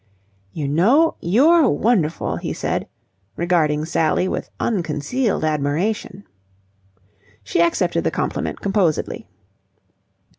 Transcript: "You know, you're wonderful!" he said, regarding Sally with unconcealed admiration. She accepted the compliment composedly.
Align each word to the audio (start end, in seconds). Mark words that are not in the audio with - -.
"You 0.51 0.67
know, 0.67 1.13
you're 1.21 1.69
wonderful!" 1.69 2.37
he 2.37 2.53
said, 2.53 2.87
regarding 3.35 3.85
Sally 3.85 4.27
with 4.27 4.49
unconcealed 4.59 5.43
admiration. 5.43 6.23
She 7.43 7.61
accepted 7.61 8.03
the 8.03 8.09
compliment 8.09 8.61
composedly. 8.61 9.27